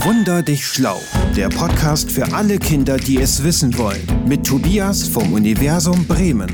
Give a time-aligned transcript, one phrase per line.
[0.00, 1.00] Wunder dich schlau.
[1.36, 4.06] Der Podcast für alle Kinder, die es wissen wollen.
[4.28, 6.48] Mit Tobias vom Universum Bremen.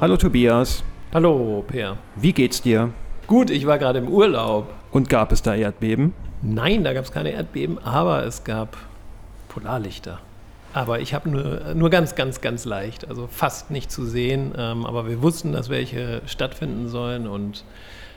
[0.00, 0.82] Hallo Tobias.
[1.12, 1.98] Hallo Per.
[2.16, 2.94] Wie geht's dir?
[3.26, 4.72] Gut, ich war gerade im Urlaub.
[4.90, 6.14] Und gab es da Erdbeben?
[6.40, 8.78] Nein, da gab es keine Erdbeben, aber es gab
[9.48, 10.20] Polarlichter.
[10.72, 14.54] Aber ich habe nur, nur ganz, ganz, ganz leicht, also fast nicht zu sehen.
[14.56, 17.64] Ähm, aber wir wussten, dass welche stattfinden sollen und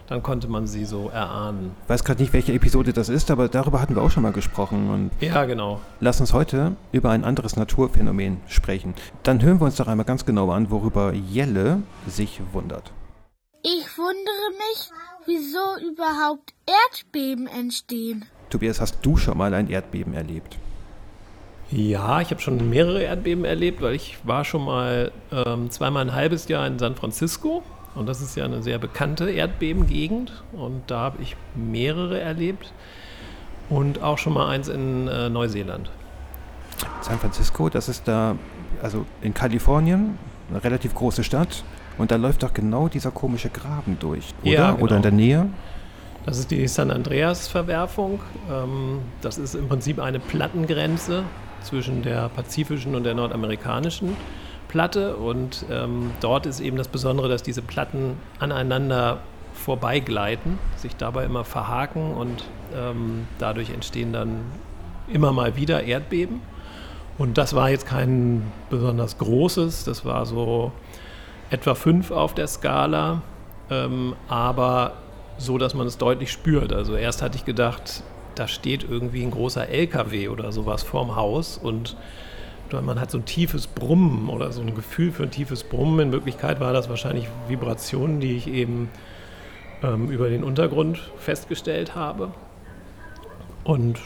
[0.10, 1.76] dann konnte man sie so erahnen.
[1.84, 4.32] Ich weiß gerade nicht, welche Episode das ist, aber darüber hatten wir auch schon mal
[4.32, 4.90] gesprochen.
[4.90, 5.80] Und ja, genau.
[6.00, 8.96] Lass uns heute über ein anderes Naturphänomen sprechen.
[9.22, 12.92] Dann hören wir uns doch einmal ganz genau an, worüber Jelle sich wundert.
[13.62, 14.90] Ich wundere mich,
[15.28, 18.26] wieso überhaupt Erdbeben entstehen.
[18.50, 20.58] Tobias, hast du schon mal ein Erdbeben erlebt?
[21.70, 26.16] Ja, ich habe schon mehrere Erdbeben erlebt, weil ich war schon mal ähm, zweimal ein
[26.16, 27.62] halbes Jahr in San Francisco
[28.00, 32.72] und das ist ja eine sehr bekannte Erdbebengegend und da habe ich mehrere erlebt
[33.70, 35.92] und auch schon mal eins in äh, Neuseeland.
[37.02, 38.38] San Francisco, das ist da,
[38.82, 40.18] also in Kalifornien,
[40.50, 41.66] eine relativ große Stadt
[41.98, 44.52] und da läuft doch genau dieser komische Graben durch, oder?
[44.52, 44.84] Ja, genau.
[44.84, 45.50] Oder in der Nähe?
[46.26, 48.22] Das ist die San Andreas-Verwerfung.
[48.50, 51.24] Ähm, das ist im Prinzip eine Plattengrenze
[51.64, 54.16] zwischen der pazifischen und der nordamerikanischen
[54.70, 55.18] Platte.
[55.18, 59.20] Und ähm, dort ist eben das Besondere, dass diese Platten aneinander
[59.54, 64.40] vorbeigleiten, sich dabei immer verhaken und ähm, dadurch entstehen dann
[65.12, 66.42] immer mal wieder Erdbeben.
[67.18, 70.72] Und das war jetzt kein besonders großes, das war so
[71.50, 73.22] etwa fünf auf der Skala,
[73.70, 74.94] ähm, aber
[75.38, 76.72] so, dass man es deutlich spürt.
[76.72, 78.04] Also erst hatte ich gedacht,
[78.36, 81.98] da steht irgendwie ein großer LKW oder sowas vorm Haus und
[82.74, 86.00] man hat so ein tiefes Brummen oder so ein Gefühl für ein tiefes Brummen.
[86.00, 88.90] In Wirklichkeit war das wahrscheinlich Vibrationen, die ich eben
[89.84, 92.32] ähm, über den Untergrund festgestellt habe.
[93.64, 94.00] Und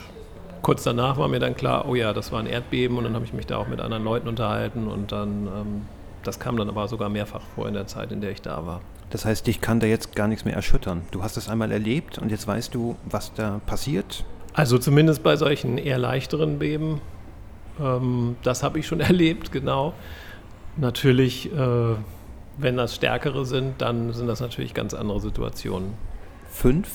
[0.61, 3.25] kurz danach war mir dann klar, oh ja, das war ein Erdbeben und dann habe
[3.25, 5.81] ich mich da auch mit anderen Leuten unterhalten und dann, ähm,
[6.23, 8.81] das kam dann aber sogar mehrfach vor in der Zeit, in der ich da war.
[9.09, 11.03] Das heißt, dich kann da jetzt gar nichts mehr erschüttern.
[11.11, 14.25] Du hast es einmal erlebt und jetzt weißt du, was da passiert.
[14.53, 17.01] Also zumindest bei solchen eher leichteren Beben
[17.79, 19.93] ähm, das habe ich schon erlebt, genau.
[20.77, 21.95] Natürlich, äh,
[22.57, 25.93] wenn das stärkere sind, dann sind das natürlich ganz andere Situationen.
[26.49, 26.89] Fünf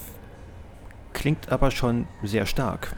[1.12, 2.94] klingt aber schon sehr stark.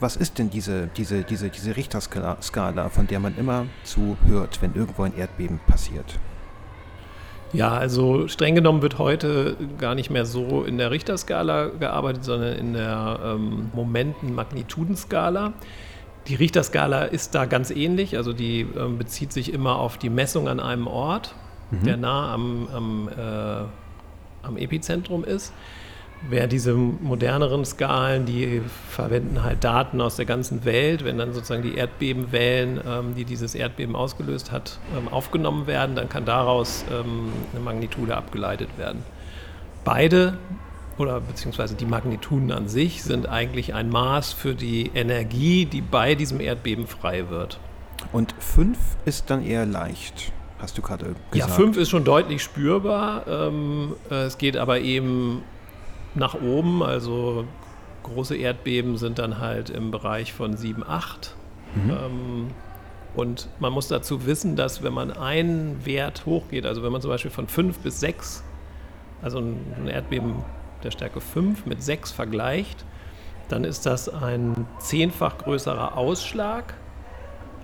[0.00, 4.74] Was ist denn diese, diese, diese, diese Richterskala, von der man immer zu hört, wenn
[4.74, 6.18] irgendwo ein Erdbeben passiert?
[7.52, 12.56] Ja, also streng genommen wird heute gar nicht mehr so in der Richterskala gearbeitet, sondern
[12.56, 15.54] in der ähm, Momenten-Magnitudenskala.
[16.28, 20.46] Die Richterskala ist da ganz ähnlich, also die äh, bezieht sich immer auf die Messung
[20.48, 21.34] an einem Ort,
[21.70, 21.84] mhm.
[21.84, 25.52] der nah am, am, äh, am Epizentrum ist.
[26.28, 31.04] Wer diese moderneren Skalen, die verwenden halt Daten aus der ganzen Welt.
[31.04, 36.08] Wenn dann sozusagen die Erdbebenwellen, ähm, die dieses Erdbeben ausgelöst hat, ähm, aufgenommen werden, dann
[36.08, 39.04] kann daraus ähm, eine Magnitude abgeleitet werden.
[39.84, 40.36] Beide
[40.98, 46.14] oder beziehungsweise die Magnituden an sich sind eigentlich ein Maß für die Energie, die bei
[46.14, 47.60] diesem Erdbeben frei wird.
[48.12, 51.34] Und 5 ist dann eher leicht, hast du gerade gesagt.
[51.34, 53.26] Ja, 5 ist schon deutlich spürbar.
[53.26, 55.42] Ähm, äh, es geht aber eben
[56.14, 57.44] nach oben, also
[58.02, 61.34] große Erdbeben sind dann halt im Bereich von 7, 8.
[61.74, 61.90] Mhm.
[61.90, 62.46] Ähm,
[63.14, 67.10] und man muss dazu wissen, dass wenn man einen Wert hochgeht, also wenn man zum
[67.10, 68.44] Beispiel von 5 bis 6,
[69.22, 70.44] also ein Erdbeben
[70.82, 72.84] der Stärke 5 mit 6 vergleicht,
[73.48, 76.74] dann ist das ein zehnfach größerer Ausschlag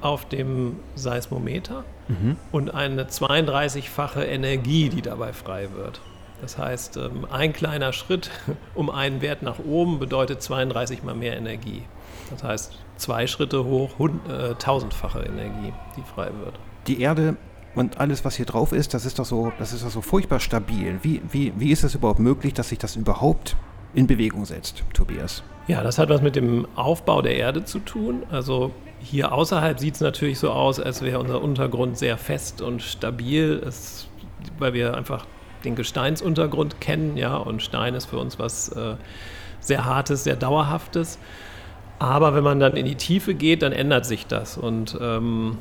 [0.01, 2.37] auf dem Seismometer mhm.
[2.53, 6.01] und eine 32-fache Energie, die dabei frei wird.
[6.41, 8.31] Das heißt, ähm, ein kleiner Schritt
[8.75, 11.85] um einen Wert nach oben bedeutet 32 mal mehr Energie.
[12.31, 16.55] Das heißt, zwei Schritte hoch, äh, tausendfache Energie, die frei wird.
[16.87, 17.37] Die Erde
[17.75, 20.41] und alles, was hier drauf ist, das ist doch so, das ist doch so furchtbar
[20.41, 20.99] stabil.
[21.03, 23.57] Wie, wie, wie ist es überhaupt möglich, dass sich das überhaupt
[23.95, 25.43] in Bewegung setzt, Tobias?
[25.67, 28.23] Ja, das hat was mit dem Aufbau der Erde zu tun.
[28.31, 32.83] Also hier außerhalb sieht es natürlich so aus, als wäre unser Untergrund sehr fest und
[32.83, 34.09] stabil, es,
[34.59, 35.27] weil wir einfach
[35.65, 38.97] den Gesteinsuntergrund kennen, ja, und Stein ist für uns was äh,
[39.61, 41.19] sehr Hartes, sehr Dauerhaftes.
[41.99, 44.59] Aber wenn man dann in die Tiefe geht, dann ändert sich das.
[44.59, 45.59] Und ähm,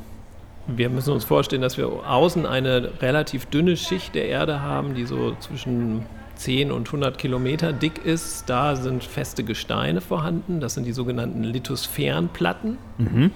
[0.66, 5.04] wir müssen uns vorstellen, dass wir außen eine relativ dünne Schicht der Erde haben, die
[5.04, 6.06] so zwischen
[6.36, 8.48] 10 und 100 Kilometer dick ist.
[8.48, 10.60] Da sind feste Gesteine vorhanden.
[10.60, 12.78] Das sind die sogenannten Lithosphärenplatten.
[12.98, 13.30] Mhm.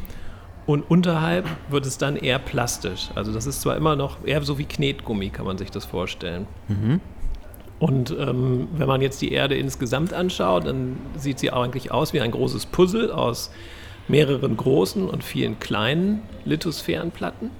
[0.66, 3.08] Und unterhalb wird es dann eher plastisch.
[3.14, 6.46] Also das ist zwar immer noch eher so wie Knetgummi, kann man sich das vorstellen.
[6.68, 7.00] Mhm.
[7.78, 12.20] Und ähm, wenn man jetzt die Erde insgesamt anschaut, dann sieht sie eigentlich aus wie
[12.20, 13.50] ein großes Puzzle aus
[14.08, 17.50] mehreren großen und vielen kleinen Lithosphärenplatten.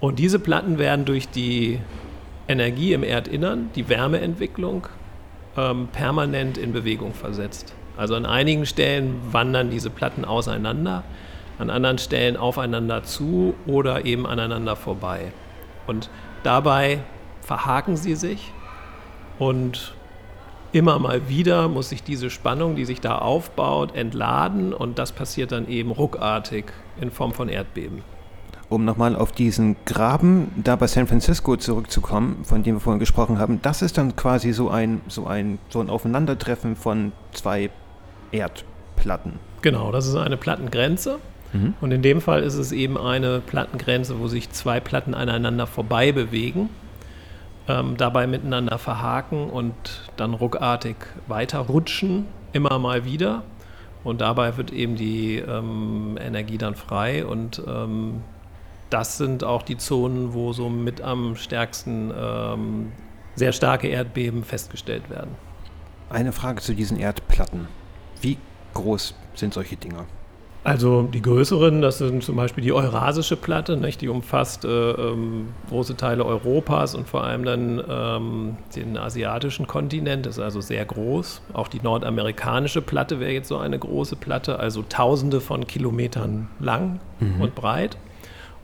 [0.00, 1.80] Und diese Platten werden durch die
[2.48, 4.86] Energie im Erdinnern, die Wärmeentwicklung,
[5.56, 7.74] ähm, permanent in Bewegung versetzt.
[7.96, 11.04] Also an einigen Stellen wandern diese Platten auseinander,
[11.58, 15.32] an anderen Stellen aufeinander zu oder eben aneinander vorbei.
[15.86, 16.10] Und
[16.42, 17.00] dabei
[17.40, 18.52] verhaken sie sich
[19.38, 19.94] und
[20.74, 25.52] immer mal wieder muss sich diese Spannung, die sich da aufbaut, entladen und das passiert
[25.52, 26.64] dann eben ruckartig
[27.00, 28.02] in Form von Erdbeben.
[28.68, 33.38] Um nochmal auf diesen Graben da bei San Francisco zurückzukommen, von dem wir vorhin gesprochen
[33.38, 37.70] haben, das ist dann quasi so ein, so ein, so ein Aufeinandertreffen von zwei
[38.32, 39.34] Erdplatten.
[39.62, 41.18] Genau, das ist eine Plattengrenze.
[41.52, 41.74] Mhm.
[41.80, 46.10] Und in dem Fall ist es eben eine Plattengrenze, wo sich zwei Platten aneinander vorbei
[46.10, 46.68] bewegen
[47.68, 49.74] ähm, dabei miteinander verhaken und
[50.16, 50.96] dann ruckartig
[51.26, 53.42] weiterrutschen, immer mal wieder.
[54.02, 58.22] Und dabei wird eben die ähm, Energie dann frei und ähm,
[58.90, 62.92] das sind auch die Zonen, wo so mit am stärksten ähm,
[63.34, 65.30] sehr starke Erdbeben festgestellt werden.
[66.10, 67.66] Eine Frage zu diesen Erdplatten.
[68.20, 68.36] Wie
[68.74, 70.04] groß sind solche Dinger?
[70.64, 74.00] Also die größeren, das sind zum Beispiel die Eurasische Platte, nicht?
[74.00, 80.24] die umfasst äh, ähm, große Teile Europas und vor allem dann ähm, den asiatischen Kontinent,
[80.24, 81.42] das ist also sehr groß.
[81.52, 86.98] Auch die nordamerikanische Platte wäre jetzt so eine große Platte, also tausende von Kilometern lang
[87.20, 87.42] mhm.
[87.42, 87.98] und breit.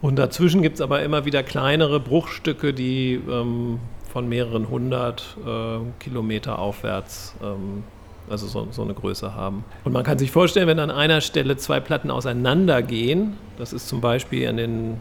[0.00, 3.78] Und dazwischen gibt es aber immer wieder kleinere Bruchstücke, die ähm,
[4.10, 7.84] von mehreren hundert äh, Kilometer aufwärts ähm,
[8.30, 9.64] also so, so, eine Größe haben.
[9.84, 14.00] Und man kann sich vorstellen, wenn an einer Stelle zwei Platten auseinandergehen, das ist zum
[14.00, 14.96] Beispiel in, den,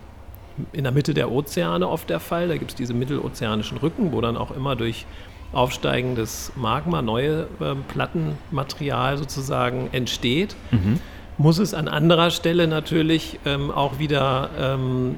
[0.73, 4.21] in der Mitte der Ozeane oft der Fall, da gibt es diese mittelozeanischen Rücken, wo
[4.21, 5.05] dann auch immer durch
[5.51, 10.55] aufsteigendes Magma neue äh, Plattenmaterial sozusagen entsteht.
[10.71, 10.99] Mhm.
[11.37, 15.17] Muss es an anderer Stelle natürlich ähm, auch wieder ähm,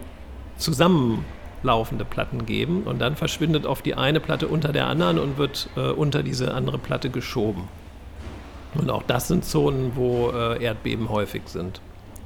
[0.58, 5.70] zusammenlaufende Platten geben und dann verschwindet oft die eine Platte unter der anderen und wird
[5.76, 7.64] äh, unter diese andere Platte geschoben.
[8.76, 11.82] Und auch das sind Zonen, wo äh, Erdbeben häufig sind.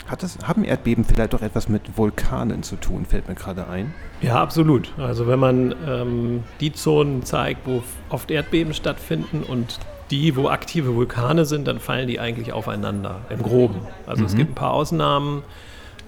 [0.08, 3.94] Hat das, haben Erdbeben vielleicht doch etwas mit Vulkanen zu tun, fällt mir gerade ein?
[4.22, 4.94] Ja, absolut.
[5.00, 9.80] Also wenn man ähm, die Zonen zeigt, wo oft Erdbeben stattfinden und
[10.12, 13.80] die, wo aktive Vulkane sind, dann fallen die eigentlich aufeinander, im Groben.
[14.06, 14.28] Also mhm.
[14.28, 15.42] es gibt ein paar Ausnahmen,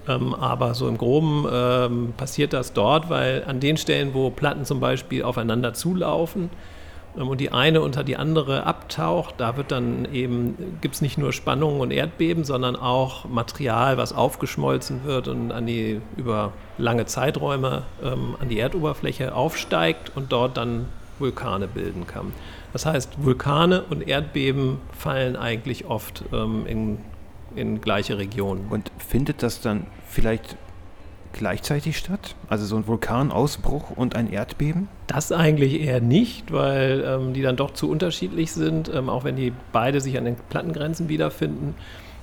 [0.06, 4.64] ähm, aber so im Groben ähm, passiert das dort, weil an den Stellen, wo Platten
[4.64, 6.50] zum Beispiel aufeinander zulaufen,
[7.14, 11.32] und die eine unter die andere abtaucht, da wird dann eben, gibt es nicht nur
[11.32, 17.82] Spannungen und Erdbeben, sondern auch Material, was aufgeschmolzen wird und an die, über lange Zeiträume
[18.02, 20.86] ähm, an die Erdoberfläche aufsteigt und dort dann
[21.18, 22.32] Vulkane bilden kann.
[22.72, 26.98] Das heißt, Vulkane und Erdbeben fallen eigentlich oft ähm, in,
[27.56, 28.66] in gleiche Regionen.
[28.68, 30.56] Und findet das dann vielleicht
[31.32, 32.34] gleichzeitig statt?
[32.48, 34.88] Also so ein Vulkanausbruch und ein Erdbeben?
[35.06, 39.36] Das eigentlich eher nicht, weil ähm, die dann doch zu unterschiedlich sind, ähm, auch wenn
[39.36, 41.74] die beide sich an den Plattengrenzen wiederfinden.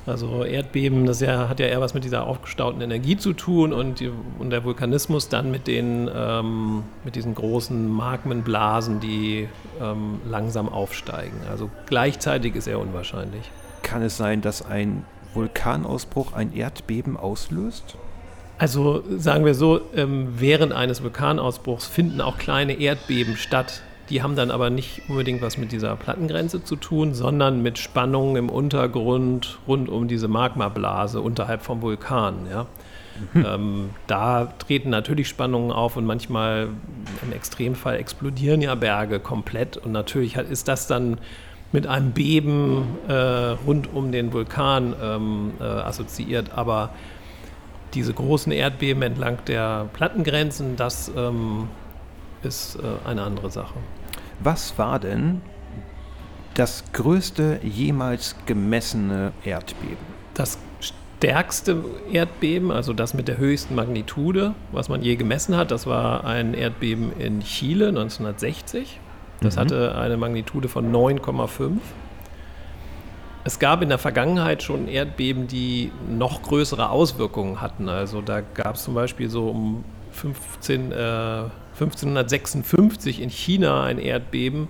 [0.08, 4.00] Also Erdbeben, das ja, hat ja eher was mit dieser aufgestauten Energie zu tun und,
[4.00, 9.50] die, und der Vulkanismus dann mit, den, ähm, mit diesen großen Magmenblasen, die
[9.82, 11.38] ähm, langsam aufsteigen.
[11.50, 13.50] Also gleichzeitig ist eher unwahrscheinlich.
[13.82, 17.98] Kann es sein, dass ein Vulkanausbruch ein Erdbeben auslöst?
[18.58, 23.82] Also sagen wir so, ähm, während eines Vulkanausbruchs finden auch kleine Erdbeben statt.
[24.10, 28.36] Die haben dann aber nicht unbedingt was mit dieser Plattengrenze zu tun, sondern mit Spannungen
[28.36, 32.36] im Untergrund rund um diese Magmablase unterhalb vom Vulkan.
[32.50, 32.68] Ja.
[33.34, 33.46] Mhm.
[33.46, 36.68] Ähm, da treten natürlich Spannungen auf und manchmal
[37.24, 39.78] im Extremfall explodieren ja Berge komplett.
[39.78, 41.18] Und natürlich hat, ist das dann
[41.72, 46.52] mit einem Beben äh, rund um den Vulkan ähm, äh, assoziiert.
[46.56, 46.92] Aber
[47.94, 51.70] diese großen Erdbeben entlang der Plattengrenzen, das ähm,
[52.44, 53.76] ist äh, eine andere Sache.
[54.40, 55.42] Was war denn
[56.56, 59.98] das größte jemals gemessene Erdbeben?
[60.34, 65.88] Das stärkste Erdbeben, also das mit der höchsten Magnitude, was man je gemessen hat, das
[65.88, 69.00] war ein Erdbeben in Chile 1960.
[69.42, 69.60] Das mhm.
[69.60, 71.78] hatte eine Magnitude von 9,5.
[73.48, 77.90] Es gab in der Vergangenheit schon Erdbeben, die noch größere Auswirkungen hatten.
[77.90, 80.96] Also da gab es zum Beispiel so um 15, äh,
[81.76, 84.68] 1556 in China ein Erdbeben,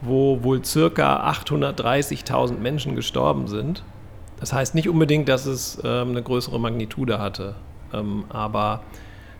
[0.00, 3.82] wo wohl circa 830.000 Menschen gestorben sind.
[4.40, 7.56] Das heißt nicht unbedingt, dass es ähm, eine größere Magnitude hatte,
[7.92, 8.80] ähm, aber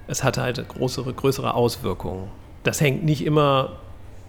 [0.09, 2.29] es hatte halt größere, größere Auswirkungen.
[2.65, 3.79] Das hängt nicht immer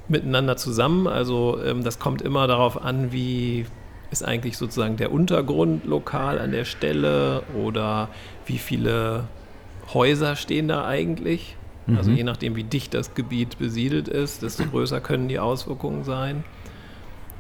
[0.08, 1.08] miteinander zusammen.
[1.08, 3.66] Also ähm, das kommt immer darauf an, wie
[4.12, 8.10] ist eigentlich sozusagen der Untergrund lokal an der Stelle oder
[8.46, 9.26] wie viele
[9.94, 11.56] Häuser stehen da eigentlich.
[11.96, 12.18] Also mhm.
[12.18, 16.44] je nachdem, wie dicht das Gebiet besiedelt ist, desto größer können die Auswirkungen sein.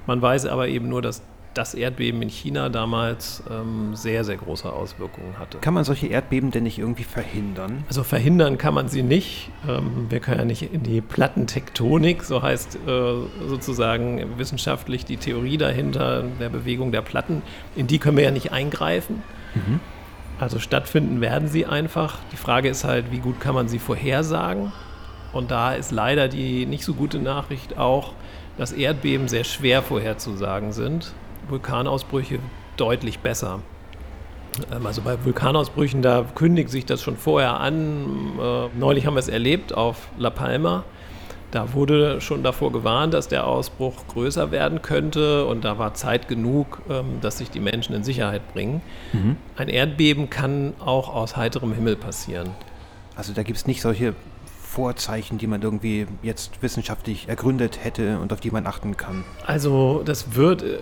[0.07, 1.21] Man weiß aber eben nur, dass
[1.53, 5.57] das Erdbeben in China damals ähm, sehr, sehr große Auswirkungen hatte.
[5.59, 7.83] Kann man solche Erdbeben denn nicht irgendwie verhindern?
[7.87, 9.49] Also verhindern kann man sie nicht.
[9.67, 13.13] Ähm, wir können ja nicht in die Plattentektonik, so heißt äh,
[13.47, 17.41] sozusagen wissenschaftlich die Theorie dahinter der Bewegung der Platten,
[17.75, 19.23] in die können wir ja nicht eingreifen.
[19.55, 19.79] Mhm.
[20.39, 22.19] Also stattfinden werden sie einfach.
[22.31, 24.71] Die Frage ist halt, wie gut kann man sie vorhersagen?
[25.33, 28.13] Und da ist leider die nicht so gute Nachricht auch,
[28.57, 31.13] dass Erdbeben sehr schwer vorherzusagen sind.
[31.49, 32.39] Vulkanausbrüche
[32.77, 33.59] deutlich besser.
[34.71, 38.39] Ähm, also bei Vulkanausbrüchen, da kündigt sich das schon vorher an.
[38.39, 40.83] Äh, neulich haben wir es erlebt auf La Palma.
[41.51, 46.27] Da wurde schon davor gewarnt, dass der Ausbruch größer werden könnte und da war Zeit
[46.27, 48.81] genug, ähm, dass sich die Menschen in Sicherheit bringen.
[49.13, 49.35] Mhm.
[49.55, 52.51] Ein Erdbeben kann auch aus heiterem Himmel passieren.
[53.15, 54.13] Also da gibt es nicht solche
[54.61, 59.25] Vorzeichen, die man irgendwie jetzt wissenschaftlich ergründet hätte und auf die man achten kann?
[59.47, 60.77] Also das wird äh,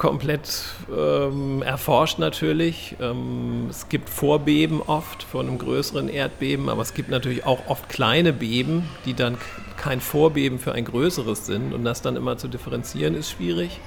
[0.00, 2.96] komplett ähm, erforscht natürlich.
[3.02, 7.90] Ähm, es gibt Vorbeben oft von einem größeren Erdbeben, aber es gibt natürlich auch oft
[7.90, 9.36] kleine Beben, die dann
[9.76, 11.74] kein Vorbeben für ein größeres sind.
[11.74, 13.78] Und das dann immer zu differenzieren ist schwierig.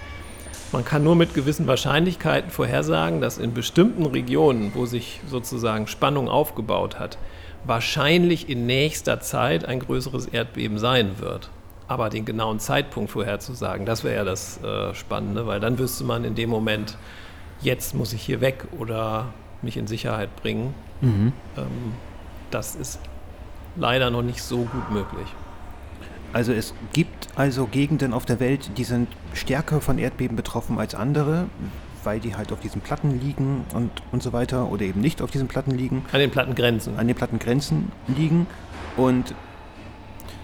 [0.72, 6.30] Man kann nur mit gewissen Wahrscheinlichkeiten vorhersagen, dass in bestimmten Regionen, wo sich sozusagen Spannung
[6.30, 7.18] aufgebaut hat,
[7.66, 11.50] wahrscheinlich in nächster Zeit ein größeres Erdbeben sein wird.
[11.88, 16.24] Aber den genauen Zeitpunkt vorherzusagen, das wäre ja das äh, Spannende, weil dann wüsste man
[16.24, 16.98] in dem Moment,
[17.62, 20.74] jetzt muss ich hier weg oder mich in Sicherheit bringen.
[21.02, 21.34] Mhm.
[21.58, 21.94] Ähm,
[22.52, 23.00] das ist
[23.76, 25.28] leider noch nicht so gut möglich.
[26.32, 30.96] Also es gibt also Gegenden auf der Welt, die sind stärker von Erdbeben betroffen als
[30.96, 31.46] andere,
[32.04, 35.32] weil die halt auf diesen Platten liegen und, und so weiter oder eben nicht auf
[35.32, 36.04] diesen Platten liegen.
[36.12, 36.98] An den Plattengrenzen.
[36.98, 38.48] An den Plattengrenzen liegen.
[38.98, 39.36] Und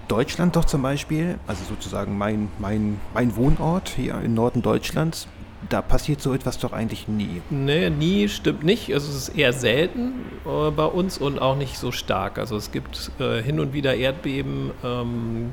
[0.10, 5.28] Deutschland doch zum Beispiel, also sozusagen mein, mein, mein Wohnort hier im Norden Deutschlands,
[5.70, 7.42] da passiert so etwas doch eigentlich nie.
[7.50, 8.94] Nee, nie stimmt nicht.
[8.94, 10.14] Also es ist eher selten
[10.46, 12.38] äh, bei uns und auch nicht so stark.
[12.38, 15.52] Also es gibt äh, hin und wieder Erdbeben ähm,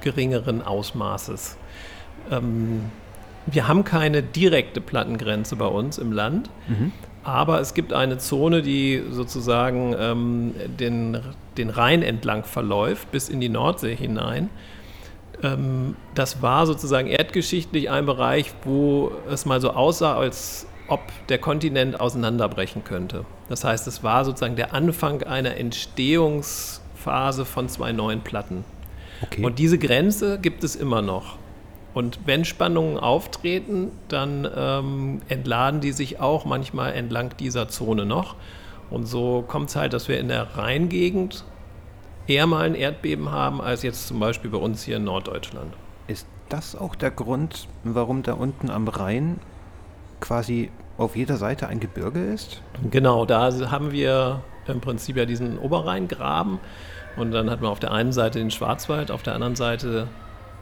[0.00, 1.56] geringeren Ausmaßes.
[2.30, 2.84] Ähm,
[3.46, 6.50] wir haben keine direkte Plattengrenze bei uns im Land.
[6.68, 6.92] Mhm.
[7.22, 11.20] Aber es gibt eine Zone, die sozusagen ähm, den,
[11.58, 14.48] den Rhein entlang verläuft, bis in die Nordsee hinein.
[15.42, 21.38] Ähm, das war sozusagen erdgeschichtlich ein Bereich, wo es mal so aussah, als ob der
[21.38, 23.24] Kontinent auseinanderbrechen könnte.
[23.48, 28.64] Das heißt, es war sozusagen der Anfang einer Entstehungsphase von zwei neuen Platten.
[29.22, 29.44] Okay.
[29.44, 31.36] Und diese Grenze gibt es immer noch.
[31.92, 38.36] Und wenn Spannungen auftreten, dann ähm, entladen die sich auch manchmal entlang dieser Zone noch.
[38.90, 41.44] Und so kommt es halt, dass wir in der Rheingegend
[42.26, 45.72] eher mal ein Erdbeben haben, als jetzt zum Beispiel bei uns hier in Norddeutschland.
[46.06, 49.40] Ist das auch der Grund, warum da unten am Rhein
[50.20, 52.62] quasi auf jeder Seite ein Gebirge ist?
[52.90, 56.58] Genau, da haben wir im Prinzip ja diesen Oberrheingraben.
[57.16, 60.06] Und dann hat man auf der einen Seite den Schwarzwald, auf der anderen Seite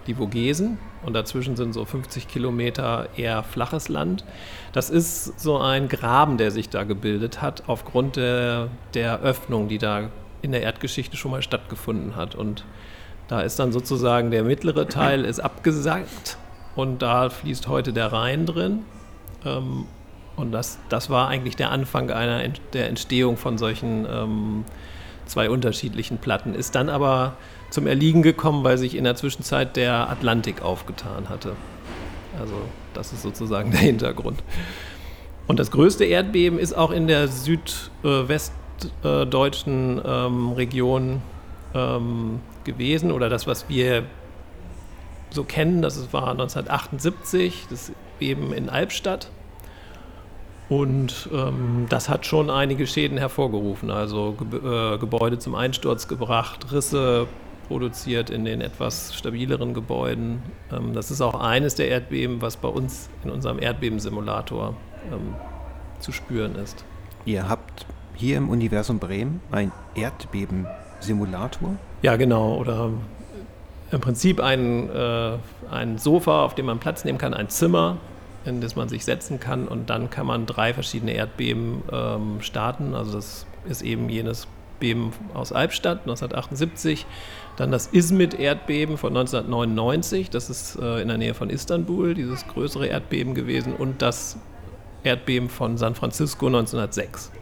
[0.09, 4.25] die Vogesen und dazwischen sind so 50 Kilometer eher flaches Land.
[4.73, 9.79] Das ist so ein Graben, der sich da gebildet hat aufgrund der, der Öffnung, die
[9.79, 10.09] da
[10.43, 12.35] in der Erdgeschichte schon mal stattgefunden hat.
[12.35, 12.65] Und
[13.29, 16.38] da ist dann sozusagen der mittlere Teil ist abgesackt
[16.75, 18.81] und da fließt heute der Rhein drin.
[19.45, 19.87] Ähm,
[20.37, 24.65] und das, das war eigentlich der Anfang einer, der Entstehung von solchen ähm,
[25.27, 26.55] zwei unterschiedlichen Platten.
[26.55, 27.37] Ist dann aber
[27.71, 31.53] zum Erliegen gekommen, weil sich in der Zwischenzeit der Atlantik aufgetan hatte.
[32.41, 32.55] Also
[32.95, 34.43] das ist sozusagen der Hintergrund.
[35.47, 41.23] Und das größte Erdbeben ist auch in der südwestdeutschen ähm, Region
[41.75, 44.05] ähm, gewesen oder das, was wir
[45.31, 49.31] so kennen, das war 1978, das Beben in Albstadt.
[50.69, 56.73] Und ähm, das hat schon einige Schäden hervorgerufen, also Ge äh, Gebäude zum Einsturz gebracht,
[56.73, 57.27] Risse
[57.69, 60.43] produziert in den etwas stabileren Gebäuden.
[60.73, 64.75] Ähm, das ist auch eines der Erdbeben, was bei uns in unserem Erdbebensimulator
[65.13, 65.35] ähm,
[66.01, 66.85] zu spüren ist.
[67.25, 71.77] Ihr habt hier im Universum Bremen ein Erdbebensimulator?
[72.03, 72.57] Ja, genau.
[72.57, 72.91] Oder
[73.91, 75.33] im Prinzip ein, äh,
[75.71, 77.99] ein Sofa, auf dem man Platz nehmen kann, ein Zimmer,
[78.45, 82.95] in das man sich setzen kann und dann kann man drei verschiedene Erdbeben ähm, starten.
[82.95, 87.04] Also das ist eben jenes Erdbeben aus Albstadt 1978,
[87.56, 92.87] dann das Izmit-Erdbeben von 1999, das ist äh, in der Nähe von Istanbul, dieses größere
[92.87, 94.38] Erdbeben gewesen, und das
[95.02, 97.32] Erdbeben von San Francisco 1906,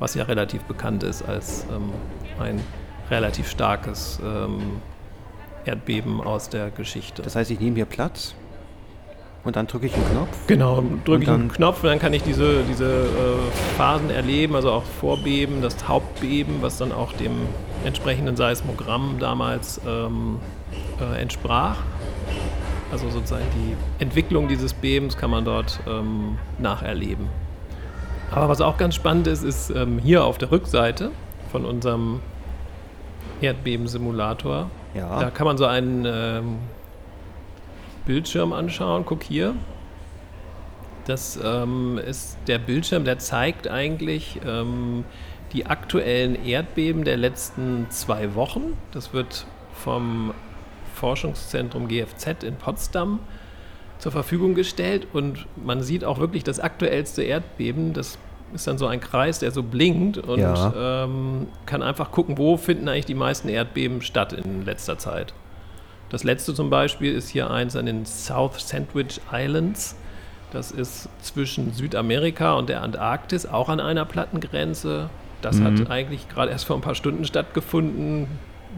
[0.00, 1.92] was ja relativ bekannt ist als ähm,
[2.40, 2.60] ein
[3.08, 4.80] relativ starkes ähm,
[5.64, 7.22] Erdbeben aus der Geschichte.
[7.22, 8.34] Das heißt, ich nehme hier Platz
[9.44, 10.46] und dann drücke ich einen Knopf?
[10.46, 14.70] Genau, drücke ich einen Knopf und dann kann ich diese, diese äh, Phasen erleben, also
[14.70, 17.32] auch Vorbeben, das Hauptbeben, was dann auch dem
[17.84, 20.38] entsprechenden Seismogramm damals ähm,
[21.00, 21.76] äh, entsprach.
[22.92, 27.28] Also sozusagen die Entwicklung dieses Bebens kann man dort ähm, nacherleben.
[28.30, 31.10] Aber was auch ganz spannend ist, ist ähm, hier auf der Rückseite
[31.50, 32.20] von unserem
[33.40, 34.70] Erdbebensimulator.
[34.94, 35.20] Ja.
[35.20, 36.58] Da kann man so einen ähm,
[38.10, 39.04] Bildschirm anschauen.
[39.06, 39.54] Guck hier.
[41.04, 45.04] Das ähm, ist der Bildschirm, der zeigt eigentlich ähm,
[45.52, 48.76] die aktuellen Erdbeben der letzten zwei Wochen.
[48.90, 50.34] Das wird vom
[50.96, 53.20] Forschungszentrum GFZ in Potsdam
[54.00, 57.92] zur Verfügung gestellt und man sieht auch wirklich das aktuellste Erdbeben.
[57.92, 58.18] Das
[58.52, 61.04] ist dann so ein Kreis, der so blinkt und ja.
[61.04, 65.32] ähm, kann einfach gucken, wo finden eigentlich die meisten Erdbeben statt in letzter Zeit.
[66.10, 69.96] Das letzte zum Beispiel ist hier eins an den South Sandwich Islands.
[70.52, 75.08] Das ist zwischen Südamerika und der Antarktis, auch an einer Plattengrenze.
[75.40, 75.80] Das mhm.
[75.80, 78.26] hat eigentlich gerade erst vor ein paar Stunden stattgefunden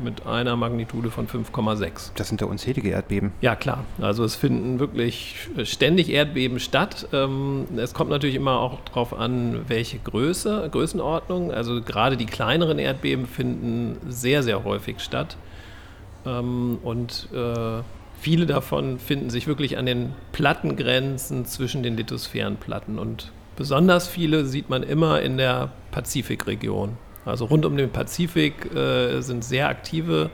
[0.03, 2.13] mit einer Magnitude von 5,6.
[2.15, 3.33] Das sind ja unzählige Erdbeben.
[3.41, 3.85] Ja, klar.
[4.01, 7.09] Also es finden wirklich ständig Erdbeben statt.
[7.13, 11.53] Ähm, es kommt natürlich immer auch darauf an, welche Größe, Größenordnung.
[11.53, 15.37] Also gerade die kleineren Erdbeben finden sehr, sehr häufig statt.
[16.27, 17.83] Ähm, und äh,
[18.21, 22.99] viele davon finden sich wirklich an den Plattengrenzen zwischen den Lithosphärenplatten.
[22.99, 26.97] Und besonders viele sieht man immer in der Pazifikregion.
[27.25, 30.31] Also rund um den Pazifik äh, sind sehr aktive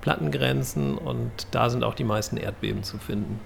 [0.00, 3.40] Plattengrenzen und da sind auch die meisten Erdbeben zu finden.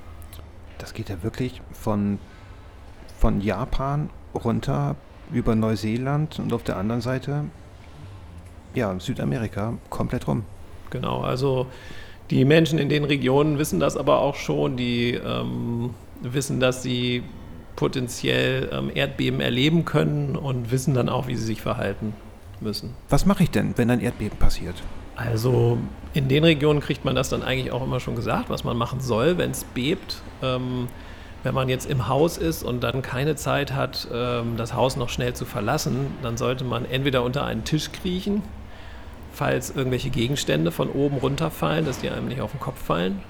[0.78, 2.18] Das geht ja wirklich von,
[3.18, 4.96] von Japan runter
[5.32, 7.44] über Neuseeland und auf der anderen Seite,
[8.74, 10.44] ja, Südamerika komplett rum.
[10.90, 11.66] Genau, also
[12.30, 15.90] die Menschen in den Regionen wissen das aber auch schon, die ähm,
[16.22, 17.22] wissen, dass sie
[17.76, 22.14] potenziell ähm, Erdbeben erleben können und wissen dann auch, wie sie sich verhalten
[22.60, 22.94] müssen.
[23.08, 24.74] Was mache ich denn, wenn ein Erdbeben passiert?
[25.16, 25.78] Also
[26.14, 29.00] in den Regionen kriegt man das dann eigentlich auch immer schon gesagt, was man machen
[29.00, 30.22] soll, wenn es bebt.
[30.42, 30.88] Ähm,
[31.42, 35.08] wenn man jetzt im Haus ist und dann keine Zeit hat, ähm, das Haus noch
[35.08, 38.42] schnell zu verlassen, dann sollte man entweder unter einen Tisch kriechen,
[39.32, 43.20] falls irgendwelche Gegenstände von oben runterfallen, dass die einem nicht auf den Kopf fallen.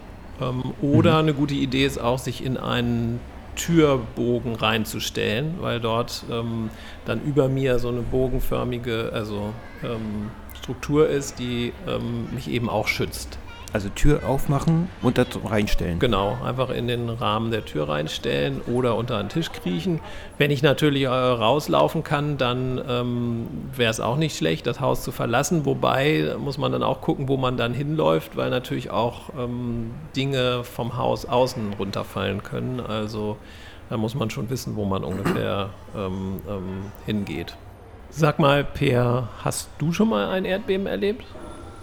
[0.40, 1.18] Ähm, oder mhm.
[1.18, 3.20] eine gute Idee ist auch, sich in einen
[3.56, 6.70] Türbogen reinzustellen, weil dort ähm,
[7.04, 12.86] dann über mir so eine bogenförmige also, ähm, Struktur ist, die ähm, mich eben auch
[12.86, 13.38] schützt.
[13.72, 16.00] Also Tür aufmachen und da reinstellen.
[16.00, 20.00] Genau, einfach in den Rahmen der Tür reinstellen oder unter einen Tisch kriechen.
[20.38, 25.02] Wenn ich natürlich äh, rauslaufen kann, dann ähm, wäre es auch nicht schlecht, das Haus
[25.04, 25.66] zu verlassen.
[25.66, 30.64] Wobei muss man dann auch gucken, wo man dann hinläuft, weil natürlich auch ähm, Dinge
[30.64, 32.80] vom Haus außen runterfallen können.
[32.80, 33.37] Also
[33.88, 37.54] da muss man schon wissen, wo man ungefähr ähm, ähm hingeht.
[38.12, 41.24] Sag mal, Peer, hast du schon mal ein Erdbeben erlebt?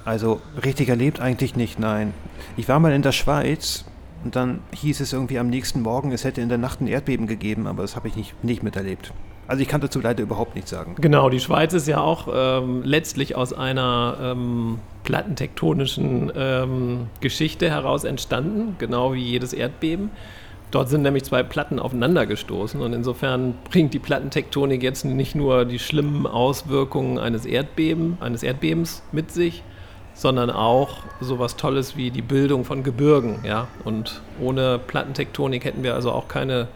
[0.08, 2.14] Also richtig erlebt eigentlich nicht, nein.
[2.56, 3.84] Ich war mal in der Schweiz
[4.24, 7.28] und dann hieß es irgendwie am nächsten Morgen, es hätte in der Nacht ein Erdbeben
[7.28, 9.12] gegeben, aber das habe ich nicht, nicht miterlebt.
[9.48, 10.96] Also ich kann dazu leider überhaupt nichts sagen.
[11.02, 18.06] Genau, die Schweiz ist ja auch ähm, letztlich aus einer ähm, plattentektonischen ähm, Geschichte heraus
[18.06, 20.12] entstanden, genau wie jedes Erdbeben.
[20.72, 25.66] Dort sind nämlich zwei Platten aufeinander gestoßen und insofern bringt die Plattentektonik jetzt nicht nur
[25.66, 29.64] die schlimmen Auswirkungen eines, Erdbeben, eines Erdbebens mit sich,
[30.18, 33.40] sondern auch sowas Tolles wie die Bildung von Gebirgen.
[33.44, 33.68] Ja?
[33.86, 36.68] Und ohne Plattentektonik hätten wir also auch keine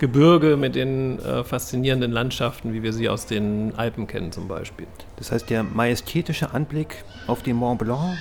[0.00, 4.86] Gebirge mit den äh, faszinierenden Landschaften, wie wir sie aus den Alpen kennen zum Beispiel.
[5.16, 8.16] Das heißt, der majestätische Anblick auf den Mont Blanc,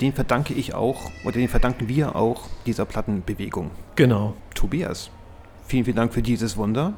[0.00, 3.70] den verdanke ich auch, oder den verdanken wir auch dieser Plattenbewegung.
[3.94, 4.34] Genau.
[4.54, 5.10] Tobias,
[5.66, 6.92] vielen, vielen Dank für dieses Wunder